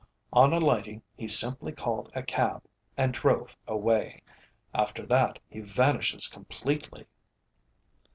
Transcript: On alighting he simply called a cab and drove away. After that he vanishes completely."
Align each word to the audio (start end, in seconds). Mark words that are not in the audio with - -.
On 0.33 0.51
alighting 0.51 1.03
he 1.15 1.27
simply 1.27 1.71
called 1.71 2.11
a 2.15 2.23
cab 2.23 2.63
and 2.97 3.13
drove 3.13 3.55
away. 3.67 4.23
After 4.73 5.05
that 5.05 5.37
he 5.47 5.59
vanishes 5.59 6.25
completely." 6.25 7.05